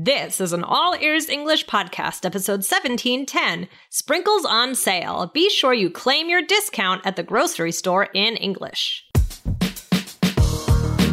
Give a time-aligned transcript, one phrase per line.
[0.00, 5.32] This is an All Ears English podcast, episode 1710 Sprinkles on Sale.
[5.34, 9.07] Be sure you claim your discount at the grocery store in English.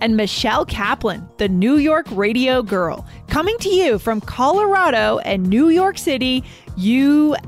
[0.00, 5.68] and Michelle Kaplan, the New York radio girl, coming to you from Colorado and New
[5.68, 6.44] York City,
[6.76, 7.42] USA.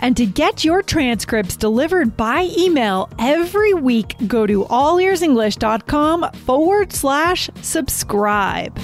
[0.00, 7.48] And to get your transcripts delivered by email every week, go to allearsenglish.com forward slash
[7.62, 8.76] subscribe.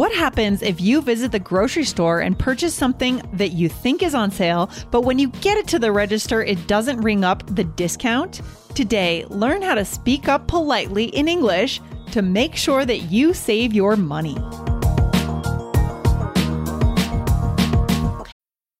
[0.00, 4.14] What happens if you visit the grocery store and purchase something that you think is
[4.14, 7.64] on sale, but when you get it to the register, it doesn't ring up the
[7.64, 8.40] discount?
[8.74, 13.74] Today, learn how to speak up politely in English to make sure that you save
[13.74, 14.38] your money.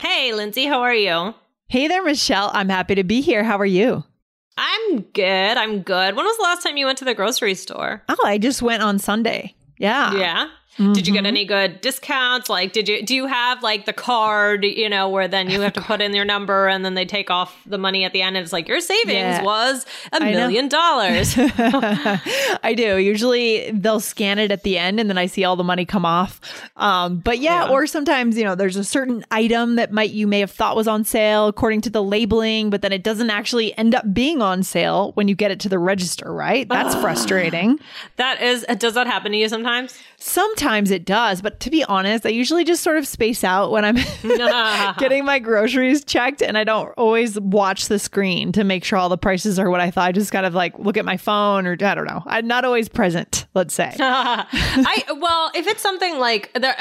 [0.00, 1.34] Hey, Lindsay, how are you?
[1.68, 2.50] Hey there, Michelle.
[2.54, 3.44] I'm happy to be here.
[3.44, 4.02] How are you?
[4.56, 5.58] I'm good.
[5.58, 6.16] I'm good.
[6.16, 8.02] When was the last time you went to the grocery store?
[8.08, 9.54] Oh, I just went on Sunday.
[9.76, 10.14] Yeah.
[10.14, 10.48] Yeah.
[10.78, 10.92] Mm-hmm.
[10.92, 12.48] Did you get any good discounts?
[12.48, 15.72] Like, did you do you have like the card, you know, where then you have
[15.74, 18.36] to put in your number and then they take off the money at the end
[18.36, 19.42] and it's like your savings yeah.
[19.42, 21.34] was a million dollars.
[21.38, 22.96] I do.
[22.98, 26.04] Usually they'll scan it at the end and then I see all the money come
[26.04, 26.40] off.
[26.76, 30.26] Um, but yeah, yeah, or sometimes, you know, there's a certain item that might you
[30.26, 33.76] may have thought was on sale according to the labeling, but then it doesn't actually
[33.76, 36.68] end up being on sale when you get it to the register, right?
[36.68, 37.78] That's frustrating.
[38.16, 39.98] That is does that happen to you sometimes?
[40.22, 43.86] Sometimes it does, but to be honest, I usually just sort of space out when
[43.86, 43.96] I'm
[44.98, 49.08] getting my groceries checked and I don't always watch the screen to make sure all
[49.08, 50.08] the prices are what I thought.
[50.08, 52.22] I just kind of like look at my phone or I don't know.
[52.26, 53.94] I'm not always present, let's say.
[53.98, 56.76] I well, if it's something like there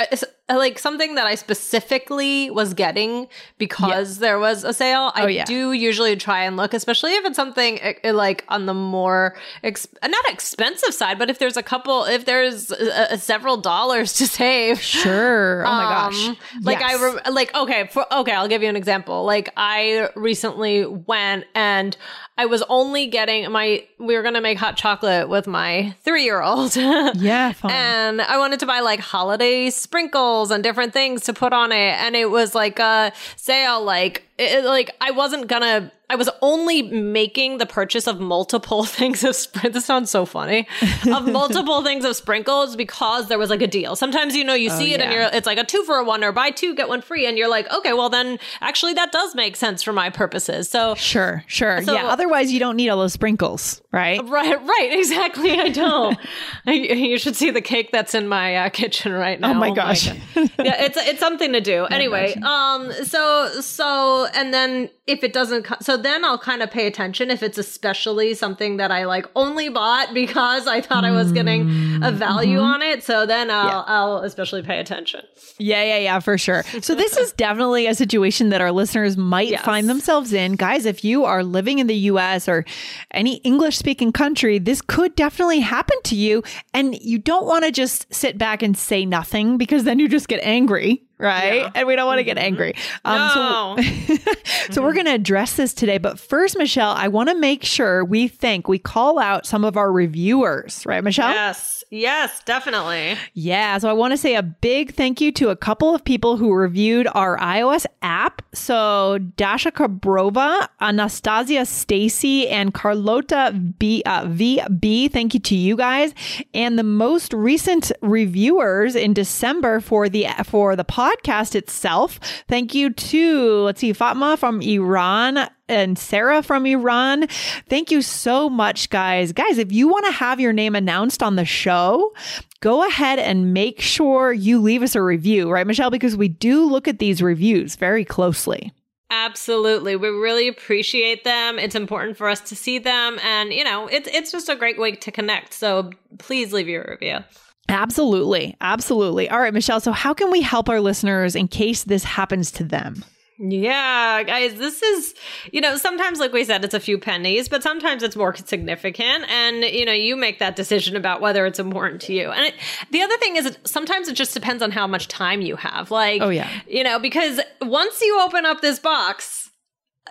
[0.49, 4.21] like something that I specifically was getting because yeah.
[4.21, 5.45] there was a sale, I oh, yeah.
[5.45, 9.35] do usually try and look, especially if it's something eh, eh, like on the more
[9.63, 14.13] ex- not expensive side, but if there's a couple, if there's a, a several dollars
[14.13, 14.81] to save.
[14.81, 15.65] Sure.
[15.65, 16.37] Oh my um, gosh.
[16.61, 16.99] Like yes.
[16.99, 19.25] I re- like okay, for, okay, I'll give you an example.
[19.25, 21.95] Like I recently went and
[22.39, 26.41] I was only getting my we were gonna make hot chocolate with my three year
[26.41, 26.58] old.
[27.15, 27.71] yeah, fun.
[27.71, 31.75] and I wanted to buy like holiday sprinkles and different things to put on it,
[31.75, 36.81] and it was like a sale, like it, like I wasn't gonna I was only
[36.81, 39.73] making the purchase of multiple things of sprinkles.
[39.73, 40.67] This sounds so funny.
[41.11, 43.95] of multiple things of sprinkles because there was like a deal.
[43.95, 45.05] Sometimes you know you oh, see it yeah.
[45.05, 47.27] and you're it's like a two for a one or buy two get one free
[47.27, 50.69] and you're like okay well then actually that does make sense for my purposes.
[50.69, 52.07] So sure sure so, yeah.
[52.07, 55.59] Otherwise you don't need all those sprinkles right right right exactly.
[55.59, 56.17] I don't.
[56.65, 59.51] you should see the cake that's in my uh, kitchen right now.
[59.51, 60.09] Oh my gosh.
[60.09, 61.85] Oh my yeah, it's it's something to do.
[61.91, 66.87] anyway, um so so and then if it doesn't so then I'll kind of pay
[66.87, 71.31] attention if it's especially something that I like only bought because I thought I was
[71.31, 72.65] getting a value mm-hmm.
[72.65, 73.03] on it.
[73.03, 73.83] So then I'll yeah.
[73.87, 75.21] I'll especially pay attention.
[75.57, 76.63] Yeah, yeah, yeah, for sure.
[76.81, 79.63] So this is definitely a situation that our listeners might yes.
[79.63, 80.53] find themselves in.
[80.53, 82.65] Guys, if you are living in the US or
[83.11, 87.71] any English speaking country, this could definitely happen to you and you don't want to
[87.71, 91.61] just sit back and say nothing because then you just get angry right?
[91.61, 91.71] Yeah.
[91.75, 92.45] And we don't want to get mm-hmm.
[92.45, 92.75] angry.
[93.05, 93.77] Um, no.
[94.09, 94.83] So, so mm-hmm.
[94.83, 95.97] we're going to address this today.
[95.97, 99.77] But first, Michelle, I want to make sure we thank, we call out some of
[99.77, 101.29] our reviewers, right, Michelle?
[101.29, 101.83] Yes.
[101.91, 103.17] Yes, definitely.
[103.33, 103.79] Yeah.
[103.79, 106.53] So I want to say a big thank you to a couple of people who
[106.53, 108.43] reviewed our iOS app.
[108.53, 115.11] So Dasha Kabrova, Anastasia Stacy, and Carlota B, uh, VB.
[115.11, 116.13] Thank you to you guys.
[116.53, 121.08] And the most recent reviewers in December for the for the podcast
[121.55, 122.19] itself.
[122.47, 127.27] Thank you to let's see, Fatma from Iran, and Sarah from Iran.
[127.67, 129.31] Thank you so much, guys.
[129.31, 132.13] Guys, if you want to have your name announced on the show,
[132.59, 135.91] go ahead and make sure you leave us a review, right, Michelle?
[135.91, 138.73] Because we do look at these reviews very closely.
[139.11, 139.95] Absolutely.
[139.95, 141.57] We really appreciate them.
[141.57, 143.17] It's important for us to see them.
[143.23, 145.53] And, you know, it's, it's just a great way to connect.
[145.53, 147.19] So please leave your review.
[147.69, 148.57] Absolutely.
[148.61, 149.29] Absolutely.
[149.29, 149.79] All right, Michelle.
[149.79, 153.03] So, how can we help our listeners in case this happens to them?
[153.41, 155.15] Yeah, guys, this is,
[155.53, 159.29] you know, sometimes, like we said, it's a few pennies, but sometimes it's more significant.
[159.29, 162.31] And, you know, you make that decision about whether it's important to you.
[162.31, 162.55] And it,
[162.91, 165.89] the other thing is, it, sometimes it just depends on how much time you have.
[165.89, 166.49] Like, oh, yeah.
[166.67, 169.48] You know, because once you open up this box,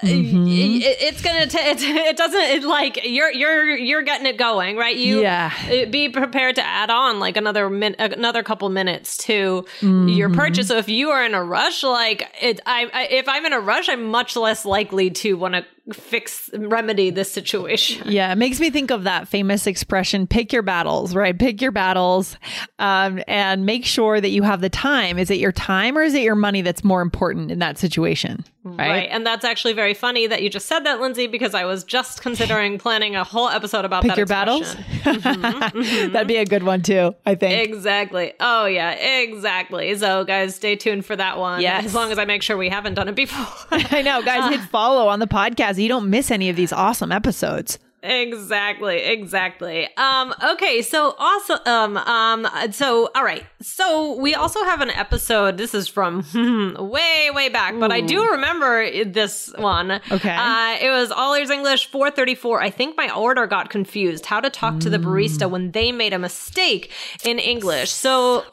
[0.02, 0.46] Mm-hmm.
[0.46, 4.76] It, it's gonna t- it, it doesn't it, like you're you're you're getting it going
[4.76, 9.66] right you yeah be prepared to add on like another min another couple minutes to
[9.80, 10.08] mm-hmm.
[10.08, 13.44] your purchase so if you are in a rush like it I, I if i'm
[13.44, 18.10] in a rush i'm much less likely to want to fix remedy this situation.
[18.10, 21.38] Yeah it makes me think of that famous expression pick your battles right?
[21.38, 22.36] Pick your battles
[22.78, 25.18] um, and make sure that you have the time.
[25.18, 28.44] Is it your time or is it your money that's more important in that situation
[28.76, 29.08] right, right.
[29.10, 32.22] and that's actually very funny that you just said that lindsay because i was just
[32.22, 34.46] considering planning a whole episode about pick your expression.
[34.46, 36.12] battles mm-hmm, mm-hmm.
[36.12, 37.68] that'd be a good one too i think.
[37.68, 38.32] Exactly.
[38.40, 39.94] Oh yeah exactly.
[39.96, 42.68] So guys stay tuned for that one yeah as long as i make sure we
[42.68, 43.46] haven't done it before.
[43.70, 46.72] I know guys hit follow on the podcast so you don't miss any of these
[46.72, 47.78] awesome episodes.
[48.02, 49.88] Exactly, exactly.
[49.96, 51.60] Um, okay, so awesome.
[51.66, 53.44] Um, um, so all right.
[53.62, 55.56] So we also have an episode.
[55.56, 56.24] This is from
[56.80, 57.78] way, way back, Ooh.
[57.78, 60.00] but I do remember this one.
[60.10, 60.34] Okay.
[60.36, 62.60] Uh, it was All Ears English 434.
[62.60, 64.26] I think my order got confused.
[64.26, 64.80] How to talk mm.
[64.80, 66.90] to the barista when they made a mistake
[67.24, 67.90] in English.
[67.90, 68.44] So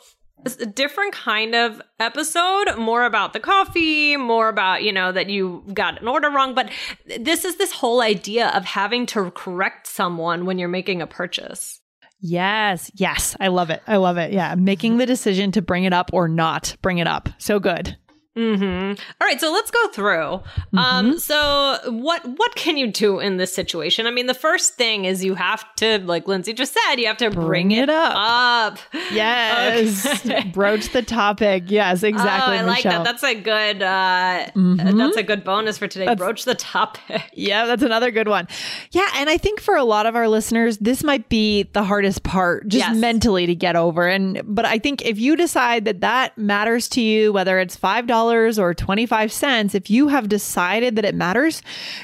[0.45, 5.63] a different kind of episode, more about the coffee, more about, you know, that you
[5.73, 6.53] got an order wrong.
[6.53, 6.71] But
[7.17, 11.81] this is this whole idea of having to correct someone when you're making a purchase.
[12.19, 13.35] Yes, yes.
[13.39, 13.81] I love it.
[13.87, 14.31] I love it.
[14.31, 14.55] Yeah.
[14.55, 17.29] Making the decision to bring it up or not bring it up.
[17.37, 17.97] So good.
[18.35, 19.01] Mm-hmm.
[19.21, 20.33] All right, so let's go through.
[20.33, 20.43] Um,
[20.73, 20.77] mm-hmm.
[20.77, 24.07] Um, so what what can you do in this situation?
[24.07, 27.15] I mean, the first thing is you have to, like Lindsay just said, you have
[27.17, 28.13] to bring, bring it, up.
[28.15, 28.79] up.
[29.13, 30.43] Yes, okay.
[30.53, 31.65] broach the topic.
[31.67, 32.57] Yes, exactly.
[32.57, 33.05] Oh, I like that.
[33.05, 33.81] That's a good.
[33.81, 34.97] Uh, mm-hmm.
[34.97, 36.05] That's a good bonus for today.
[36.05, 37.21] That's, broach the topic.
[37.37, 38.47] Yeah, that's another good one.
[38.91, 42.23] Yeah, and I think for a lot of our listeners, this might be the hardest
[42.23, 42.95] part, just yes.
[42.95, 44.07] mentally to get over.
[44.07, 48.07] And but I think if you decide that that matters to you, whether it's five
[48.07, 51.61] dollars or 25 cents, if you have decided that it matters,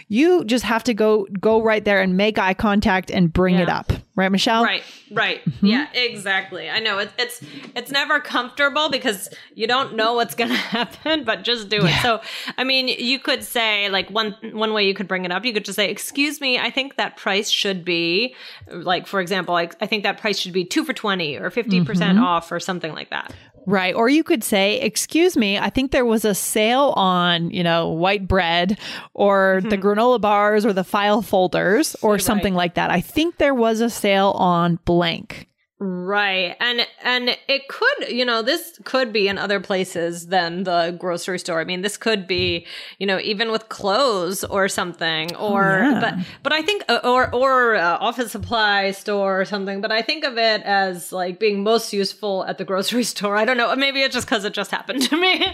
[0.08, 3.64] you just have to go go right there and make eye contact and bring yeah.
[3.64, 3.92] it up.
[4.14, 4.64] Right, Michelle?
[4.64, 5.44] Right, right.
[5.46, 5.66] Mm-hmm.
[5.66, 6.70] Yeah, exactly.
[6.70, 7.42] I know it's it's
[7.76, 11.98] it's never comfortable because you don't know what's going to happen, but just do yeah.
[11.98, 12.02] it.
[12.02, 12.22] So,
[12.58, 15.54] I mean, you could say like one one way you could bring it up, you
[15.54, 18.36] could just say, "Excuse me, I think that price should be
[18.70, 21.82] like for example, like I think that price should be 2 for 20 or 50%
[21.82, 23.34] mm hmm off or something like that."
[23.66, 23.94] Right.
[23.94, 27.88] Or you could say, excuse me, I think there was a sale on, you know,
[27.88, 28.78] white bread
[29.14, 29.70] or mm-hmm.
[29.70, 32.22] the granola bars or the file folders or right.
[32.22, 32.92] something like that.
[32.92, 35.48] I think there was a sale on blank.
[35.84, 36.56] Right.
[36.60, 41.40] And and it could, you know, this could be in other places than the grocery
[41.40, 41.60] store.
[41.60, 42.68] I mean, this could be,
[43.00, 46.00] you know, even with clothes or something oh, or oh, yeah.
[46.00, 50.04] but but I think uh, or or uh, office supply store or something, but I
[50.04, 53.36] think of it as like being most useful at the grocery store.
[53.36, 55.48] I don't know, maybe it's just cuz it just happened to me.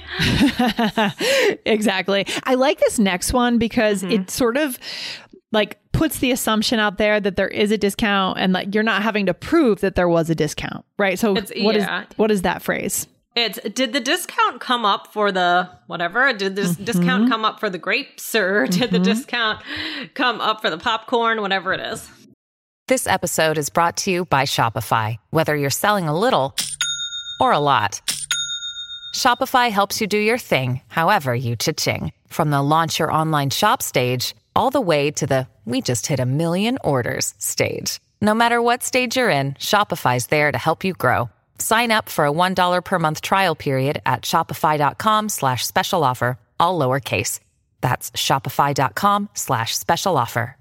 [1.66, 2.28] exactly.
[2.44, 4.24] I like this next one because mm-hmm.
[4.24, 4.78] it sort of
[5.54, 9.02] like puts the assumption out there that there is a discount and like you're not
[9.02, 11.18] having to prove that there was a discount, right?
[11.18, 12.02] So it's, what yeah.
[12.04, 13.08] is, what is that phrase?
[13.36, 16.32] It's did the discount come up for the whatever?
[16.34, 16.84] Did this mm-hmm.
[16.84, 18.94] discount come up for the grapes or did mm-hmm.
[18.94, 19.64] the discount
[20.14, 22.10] come up for the popcorn, whatever it is?
[22.88, 25.18] This episode is brought to you by Shopify.
[25.32, 26.56] Whether you're selling a little
[27.42, 28.02] or a lot,
[29.14, 32.14] Shopify helps you do your thing, however you cha-ching.
[32.28, 36.20] From the launch your online shop stage all the way to the we just hit
[36.20, 38.00] a million orders stage.
[38.22, 41.30] No matter what stage you're in, Shopify's there to help you grow.
[41.60, 46.80] Sign up for a $1 per month trial period at shopify.com slash special offer, all
[46.80, 47.40] lowercase.
[47.82, 50.56] That's shopify.com slash special offer.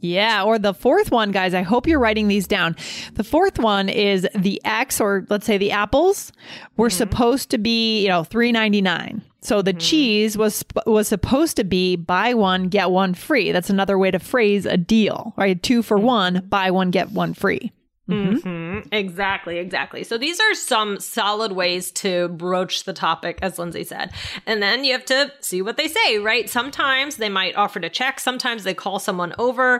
[0.00, 2.76] Yeah, or the fourth one, guys, I hope you're writing these down.
[3.14, 6.32] The fourth one is the X or let's say the apples
[6.76, 6.96] were mm-hmm.
[6.96, 9.22] supposed to be, you know, 3.99.
[9.46, 9.78] So the mm-hmm.
[9.78, 13.52] cheese was was supposed to be buy one get one free.
[13.52, 15.62] That's another way to phrase a deal, right?
[15.62, 16.06] Two for mm-hmm.
[16.06, 17.70] one, buy one get one free.
[18.10, 18.48] Mm-hmm.
[18.48, 18.88] Mm-hmm.
[18.92, 20.02] Exactly, exactly.
[20.02, 24.10] So these are some solid ways to broach the topic, as Lindsay said.
[24.46, 26.50] And then you have to see what they say, right?
[26.50, 28.18] Sometimes they might offer to check.
[28.18, 29.76] Sometimes they call someone over.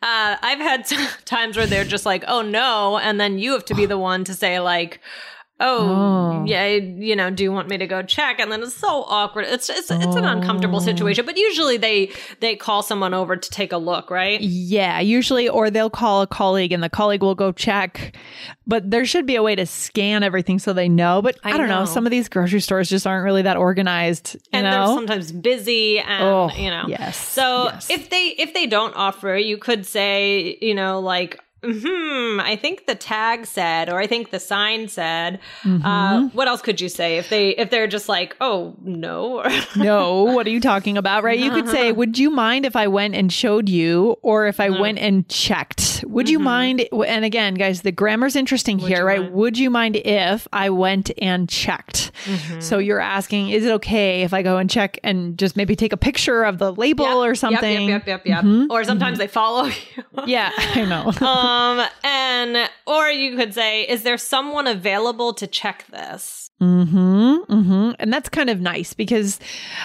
[0.00, 0.86] Uh, I've had
[1.24, 2.98] times where they're just like, oh no.
[2.98, 5.00] And then you have to be the one to say, like,
[5.60, 6.44] oh, Oh.
[6.46, 8.38] yeah, you know, do you want me to go check?
[8.38, 9.46] And then it's so awkward.
[9.46, 10.80] It's it's it's an uncomfortable oh.
[10.80, 11.26] situation.
[11.26, 12.10] But usually they
[12.40, 14.40] they call someone over to take a look, right?
[14.40, 18.14] Yeah, usually, or they'll call a colleague and the colleague will go check.
[18.66, 21.22] But there should be a way to scan everything so they know.
[21.22, 21.80] But I, I don't know.
[21.80, 21.84] know.
[21.86, 24.34] Some of these grocery stores just aren't really that organized.
[24.34, 24.94] You and they're know?
[24.94, 27.90] sometimes busy and Oh, you know yes, so yes.
[27.90, 32.86] if they if they don't offer you could say you know like hmm i think
[32.86, 35.84] the tag said or i think the sign said Mm-hmm.
[35.84, 39.42] uh what else could you say if they if they're just like oh no
[39.76, 41.22] no, what are you talking about?
[41.24, 41.38] Right?
[41.38, 44.70] You could say, Would you mind if I went and showed you, or if I
[44.70, 46.04] went and checked?
[46.06, 46.86] Would you mind?
[46.92, 49.20] And again, guys, the grammar's interesting here, right?
[49.20, 49.34] mind?
[49.34, 52.12] Would you mind if I went and checked?
[52.60, 55.92] So you're asking, Is it okay if I go and check and just maybe take
[55.92, 57.88] a picture of the label Yep, or something?
[57.88, 58.44] yep yep yep, yep.
[58.44, 58.70] Mm-hmm.
[58.70, 61.12] or sometimes they follow you Yeah, I know.
[61.26, 67.52] um Um, and or you could say is there someone available to check this Mm-hmm.
[67.52, 67.90] Mm-hmm.
[67.98, 69.38] And that's kind of nice because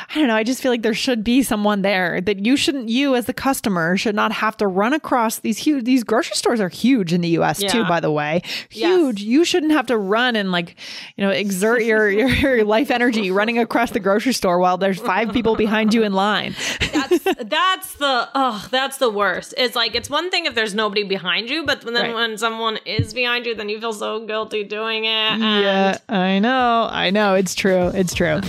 [0.09, 2.89] I don't know, I just feel like there should be someone there that you shouldn't
[2.89, 6.59] you as the customer should not have to run across these huge these grocery stores
[6.59, 8.41] are huge in the US too, by the way.
[8.71, 8.97] Yes.
[8.97, 9.21] Huge.
[9.21, 10.75] You shouldn't have to run and like,
[11.15, 14.99] you know, exert your, your your life energy running across the grocery store while there's
[14.99, 16.55] five people behind you in line.
[16.91, 21.03] that's that's the oh that's the worst it's like it's one thing if there's nobody
[21.03, 22.13] behind you but then Right.
[22.15, 26.39] when someone is behind you then you feel so guilty doing it and yeah, I
[26.39, 26.62] know.
[26.63, 27.35] I know.
[27.35, 27.87] It's true.
[27.93, 28.41] It's true.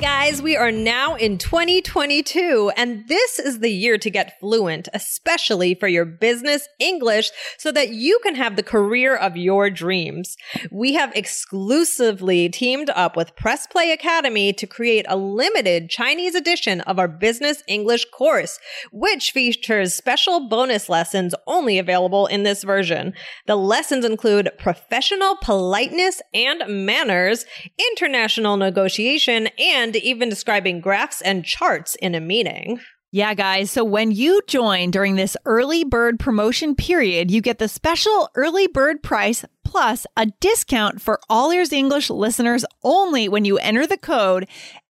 [0.00, 5.74] Guys, we are now in 2022, and this is the year to get fluent, especially
[5.74, 10.36] for your business English, so that you can have the career of your dreams.
[10.70, 16.82] We have exclusively teamed up with Press Play Academy to create a limited Chinese edition
[16.82, 18.58] of our business English course,
[18.92, 23.14] which features special bonus lessons only available in this version.
[23.46, 27.46] The lessons include professional politeness and manners,
[27.92, 32.80] international negotiation, and even describing graphs and charts in a meeting.
[33.12, 33.70] Yeah, guys.
[33.70, 38.66] So when you join during this early bird promotion period, you get the special early
[38.66, 43.96] bird price plus a discount for all ears English listeners only when you enter the
[43.96, 44.48] code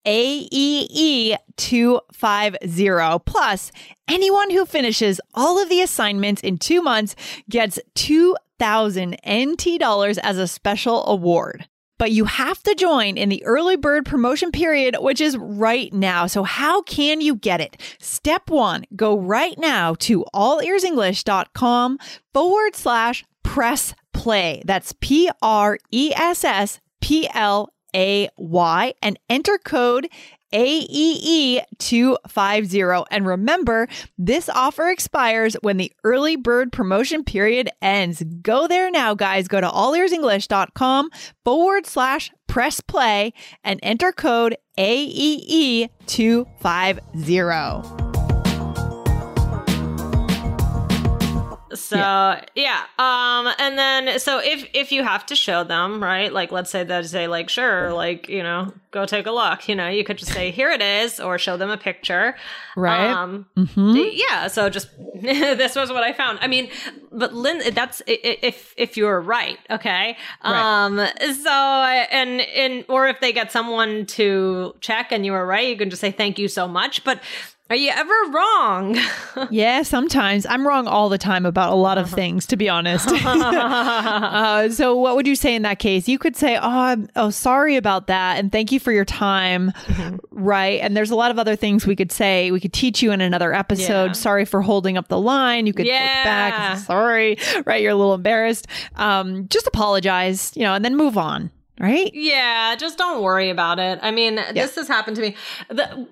[0.06, 3.24] E AEE250.
[3.24, 3.72] Plus,
[4.06, 7.16] anyone who finishes all of the assignments in two months
[7.48, 11.66] gets 2,000 NT dollars as a special award.
[11.98, 16.26] But you have to join in the early bird promotion period, which is right now.
[16.26, 17.80] So, how can you get it?
[18.00, 21.98] Step one go right now to allearsenglish.com
[22.32, 24.62] forward slash press play.
[24.64, 30.08] That's P R E S S P L A Y and enter code
[30.54, 33.04] AEE250.
[33.10, 38.22] And remember, this offer expires when the early bird promotion period ends.
[38.40, 39.48] Go there now, guys.
[39.48, 41.10] Go to allearsenglish.com
[41.44, 48.03] forward slash press play and enter code E AEE250.
[51.86, 52.82] So yeah.
[52.98, 56.32] um, and then so if if you have to show them, right?
[56.32, 59.68] Like let's say they say like sure, like you know, go take a look.
[59.68, 62.34] You know, you could just say here it is, or show them a picture,
[62.76, 63.10] Right.
[63.10, 64.10] Um, Mhm.
[64.14, 64.48] yeah.
[64.48, 66.38] So just this was what I found.
[66.42, 66.68] I mean,
[67.12, 70.16] but Lynn, that's if if you're right, okay.
[70.44, 70.84] Right.
[70.84, 70.98] Um.
[71.42, 75.76] So and and or if they get someone to check and you were right, you
[75.76, 77.04] can just say thank you so much.
[77.04, 77.20] But
[77.70, 78.98] are you ever wrong?
[79.50, 83.08] Yeah, sometimes I'm wrong all the time about a lot of things, to be honest.
[83.12, 86.08] uh, so, what would you say in that case?
[86.08, 89.72] You could say, "Oh, I'm, oh, sorry about that, and thank you for your time."
[90.30, 90.80] Right?
[90.80, 92.52] And there's a lot of other things we could say.
[92.52, 94.06] We could teach you in another episode.
[94.06, 94.12] Yeah.
[94.12, 95.66] Sorry for holding up the line.
[95.66, 96.52] You could look back.
[96.52, 96.74] Yeah.
[96.76, 97.82] Sorry, right?
[97.82, 98.68] You're a little embarrassed.
[98.94, 101.50] Um, just apologize, you know, and then move on.
[101.84, 102.10] Right?
[102.14, 103.98] Yeah, just don't worry about it.
[104.00, 105.36] I mean, this has happened to me.
[105.68, 106.08] The,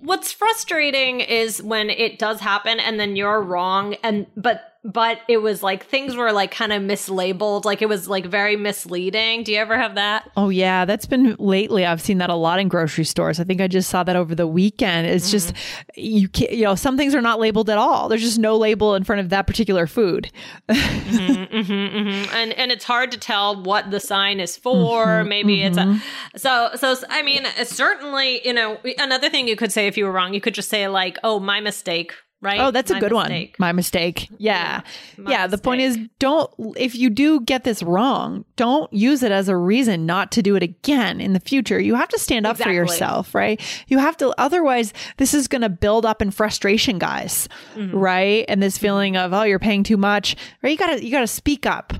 [0.00, 5.38] what's frustrating is when it does happen and then you're wrong and but but it
[5.38, 9.44] was like things were like kind of mislabeled, like it was like very misleading.
[9.44, 10.30] Do you ever have that?
[10.36, 11.84] Oh yeah, that's been lately.
[11.84, 13.38] I've seen that a lot in grocery stores.
[13.38, 15.06] I think I just saw that over the weekend.
[15.06, 16.00] It's just mm-hmm.
[16.00, 18.08] you can't, you know, some things are not labeled at all.
[18.08, 20.30] There's just no label in front of that particular food.
[20.68, 25.24] Mm-hmm, mm-hmm, and and it's hard to tell what the sign is for.
[25.24, 26.00] Maybe it's a
[26.36, 26.94] so so.
[27.10, 30.40] I mean, certainly, you know, another thing you could say if you were wrong, you
[30.40, 32.58] could just say like, "Oh, my mistake." Right?
[32.60, 33.56] Oh, that's a good mistake.
[33.58, 33.66] one.
[33.66, 34.30] My mistake.
[34.38, 34.80] Yeah.
[35.18, 35.46] my yeah.
[35.46, 39.56] The point is, don't, if you do get this wrong, don't use it as a
[39.56, 41.78] reason not to do it again in the future.
[41.78, 43.60] You have to stand up for yourself, right?
[43.88, 47.96] You have to, otherwise, this is going to build up in frustration, guys, Mm-hmm.
[47.96, 48.44] right?
[48.48, 50.70] And this feeling of, oh, you're paying too much, right?
[50.70, 51.92] You gotta, you gotta speak up.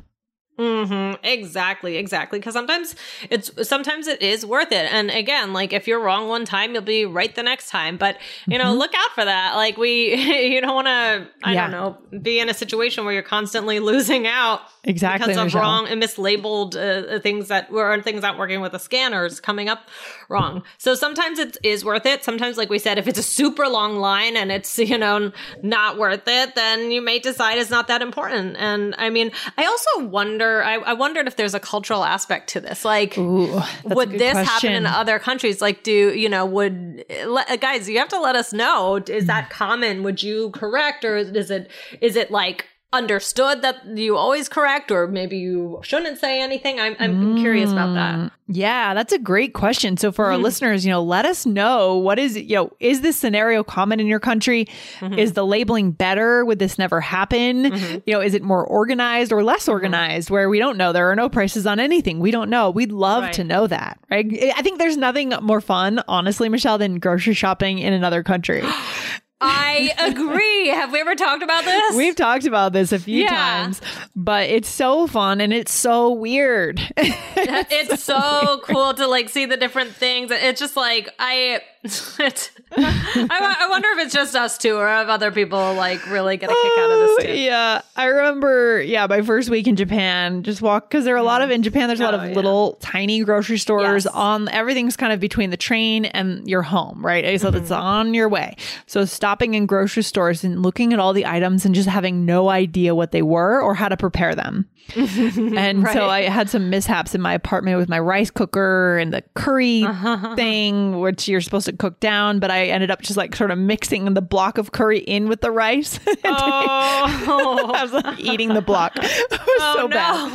[0.60, 1.24] Mm-hmm.
[1.24, 2.38] Exactly, exactly.
[2.38, 2.94] Because sometimes
[3.30, 4.92] it's sometimes it is worth it.
[4.92, 7.96] And again, like if you're wrong one time, you'll be right the next time.
[7.96, 8.78] But you know, mm-hmm.
[8.78, 9.54] look out for that.
[9.54, 10.14] Like we,
[10.52, 11.62] you don't want to, I yeah.
[11.62, 15.62] don't know, be in a situation where you're constantly losing out exactly because of Michelle.
[15.62, 19.88] wrong and mislabeled uh, things that were things not working with the scanners coming up
[20.28, 20.62] wrong.
[20.76, 22.22] So sometimes it is worth it.
[22.22, 25.96] Sometimes, like we said, if it's a super long line and it's you know not
[25.96, 28.56] worth it, then you may decide it's not that important.
[28.58, 30.49] And I mean, I also wonder.
[30.62, 32.84] I, I wondered if there's a cultural aspect to this.
[32.84, 34.44] Like, Ooh, would this question.
[34.44, 35.60] happen in other countries?
[35.60, 36.44] Like, do you know?
[36.46, 37.88] Would uh, guys?
[37.88, 38.96] You have to let us know.
[38.96, 40.02] Is that common?
[40.02, 45.06] Would you correct, or is it is it like understood that you always correct or
[45.06, 46.80] maybe you shouldn't say anything.
[46.80, 48.18] I'm, I'm mm, curious about that.
[48.18, 49.96] Mm, yeah that's a great question.
[49.96, 50.32] So for mm-hmm.
[50.32, 54.00] our listeners you know let us know what is you know is this scenario common
[54.00, 54.66] in your country?
[54.98, 55.18] Mm-hmm.
[55.20, 56.44] is the labeling better?
[56.44, 57.70] Would this never happen?
[57.70, 57.98] Mm-hmm.
[58.06, 59.72] you know is it more organized or less mm-hmm.
[59.72, 60.92] organized where we don't know?
[60.92, 62.18] There are no prices on anything.
[62.18, 62.70] We don't know.
[62.70, 63.32] We'd love right.
[63.34, 64.26] to know that right?
[64.56, 68.62] I think there's nothing more fun honestly michelle than grocery shopping in another country
[69.40, 70.68] I agree.
[70.68, 71.96] Have we ever talked about this?
[71.96, 73.28] We've talked about this a few yeah.
[73.28, 73.80] times,
[74.14, 76.80] but it's so fun and it's so weird.
[76.96, 80.30] it's so cool to like see the different things.
[80.30, 85.30] It's just like I I, I, wonder if it's just us two or if other
[85.30, 87.40] people like really get a kick out of this oh, too.
[87.40, 87.80] Yeah.
[87.96, 91.40] I remember, yeah, my first week in Japan, just walk because there are a lot
[91.40, 92.34] of in Japan, there's a lot of oh, yeah.
[92.34, 94.14] little tiny grocery stores yes.
[94.14, 97.40] on everything's kind of between the train and your home, right?
[97.40, 97.56] So mm-hmm.
[97.56, 98.56] it's on your way.
[98.84, 102.48] So stopping in grocery stores and looking at all the items and just having no
[102.48, 104.68] idea what they were or how to prepare them.
[104.96, 105.94] and right.
[105.94, 109.84] so I had some mishaps in my apartment with my rice cooker and the curry
[109.84, 110.34] uh-huh.
[110.34, 113.58] thing, which you're supposed to cook down, but I ended up just like sort of
[113.58, 116.00] mixing the block of curry in with the rice.
[116.06, 118.96] oh, I was like eating the block.
[118.96, 119.88] It was oh, so no.
[119.94, 120.32] bad.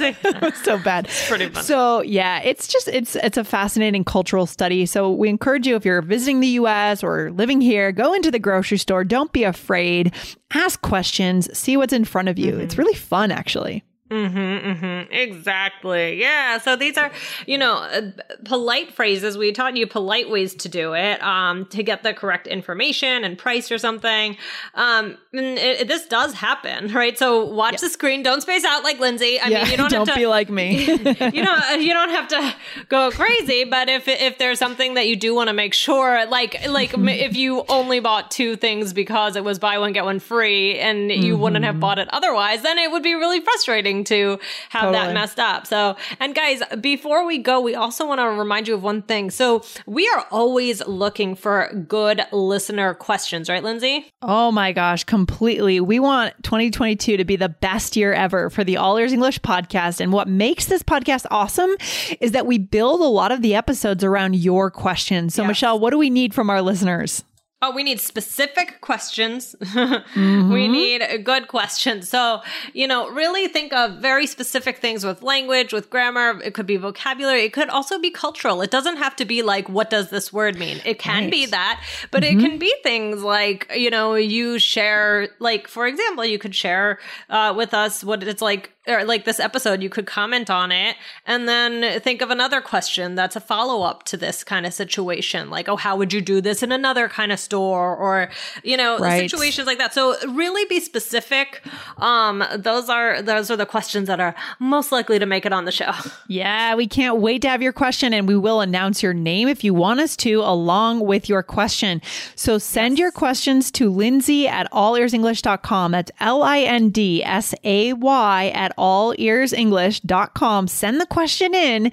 [0.24, 1.06] it was so bad.
[1.06, 1.62] It's pretty fun.
[1.62, 4.86] So yeah, it's just it's it's a fascinating cultural study.
[4.86, 7.02] So we encourage you if you're visiting the U.S.
[7.02, 9.04] or living here, go into the grocery store.
[9.04, 10.12] Don't be afraid.
[10.52, 11.56] Ask questions.
[11.56, 12.52] See what's in front of you.
[12.52, 12.60] Mm-hmm.
[12.62, 13.84] It's really fun, actually.
[14.10, 15.12] Mm-hmm, mm-hmm.
[15.12, 16.20] Exactly.
[16.20, 16.58] Yeah.
[16.58, 17.10] So these are,
[17.44, 18.12] you know, uh,
[18.44, 19.36] polite phrases.
[19.36, 23.36] We taught you polite ways to do it, um, to get the correct information and
[23.36, 24.36] price or something.
[24.74, 27.18] Um, and it, it, this does happen, right?
[27.18, 27.78] So watch yeah.
[27.80, 28.22] the screen.
[28.22, 29.40] Don't space out like Lindsay.
[29.40, 30.84] I yeah, mean, you don't, don't have to, be like me.
[31.32, 32.54] you know, you don't have to
[32.88, 33.64] go crazy.
[33.64, 37.36] But if if there's something that you do want to make sure, like like if
[37.36, 41.34] you only bought two things because it was buy one get one free, and you
[41.34, 41.42] mm-hmm.
[41.42, 41.80] wouldn't have mm-hmm.
[41.80, 44.38] bought it otherwise, then it would be really frustrating to
[44.70, 45.06] have totally.
[45.06, 45.66] that messed up.
[45.66, 49.30] So, and guys, before we go, we also want to remind you of one thing.
[49.30, 54.12] So, we are always looking for good listener questions, right, Lindsay?
[54.22, 55.80] Oh my gosh, completely.
[55.80, 60.00] We want 2022 to be the best year ever for the All Ears English podcast.
[60.00, 61.74] And what makes this podcast awesome
[62.20, 65.34] is that we build a lot of the episodes around your questions.
[65.34, 65.48] So, yes.
[65.48, 67.24] Michelle, what do we need from our listeners?
[67.62, 69.56] Oh, we need specific questions.
[69.62, 70.52] mm-hmm.
[70.52, 72.06] We need a good questions.
[72.06, 72.42] So,
[72.74, 76.38] you know, really think of very specific things with language, with grammar.
[76.44, 77.44] It could be vocabulary.
[77.44, 78.60] It could also be cultural.
[78.60, 80.82] It doesn't have to be like, what does this word mean?
[80.84, 81.30] It can right.
[81.30, 82.38] be that, but mm-hmm.
[82.38, 86.98] it can be things like, you know, you share, like, for example, you could share
[87.30, 90.96] uh, with us what it's like or like this episode, you could comment on it
[91.26, 95.50] and then think of another question that's a follow up to this kind of situation.
[95.50, 98.30] Like, oh, how would you do this in another kind of store or,
[98.62, 99.28] you know, right.
[99.28, 99.92] situations like that.
[99.92, 101.62] So really be specific.
[101.98, 105.64] Um, those are, those are the questions that are most likely to make it on
[105.64, 105.92] the show.
[106.28, 106.74] Yeah.
[106.74, 109.72] We can't wait to have your question and we will announce your name if you
[109.72, 112.02] want us to along with your question.
[112.34, 112.98] So send yes.
[112.98, 115.92] your questions to Lindsay at allearsenglish.com.
[115.92, 120.68] That's L I N D S A Y at allearsenglish.com.
[120.68, 121.92] Send the question in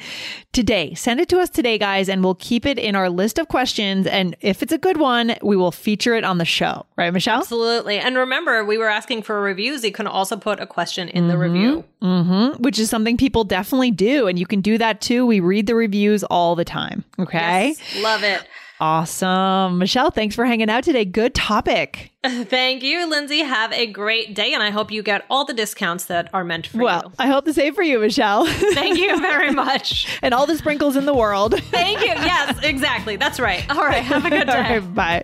[0.52, 0.94] today.
[0.94, 4.08] Send it to us today, guys, and we'll keep it in our list of questions.
[4.08, 6.86] And if it's a good one, we will feature it on the show.
[6.98, 7.40] Right, Michelle?
[7.40, 7.98] Absolutely.
[7.98, 9.84] And remember, we were asking for reviews.
[9.84, 11.32] You can also put a question in mm-hmm.
[11.32, 12.62] the review, mm-hmm.
[12.62, 14.28] which is something people definitely do.
[14.28, 15.26] And you can do that too.
[15.26, 17.04] We read the reviews all the time.
[17.20, 17.70] Okay.
[17.70, 18.48] Yes, love it.
[18.80, 19.78] Awesome.
[19.78, 21.06] Michelle, thanks for hanging out today.
[21.06, 22.12] Good topic.
[22.26, 23.40] Thank you, Lindsay.
[23.40, 26.68] Have a great day, and I hope you get all the discounts that are meant
[26.68, 27.08] for well, you.
[27.08, 28.46] Well, I hope the same for you, Michelle.
[28.48, 30.20] Thank you very much.
[30.22, 31.56] and all the sprinkles in the world.
[31.66, 32.08] Thank you.
[32.08, 33.16] Yes, exactly.
[33.16, 33.70] That's right.
[33.70, 34.04] All right.
[34.04, 34.80] Have a good day.
[34.80, 35.24] bye.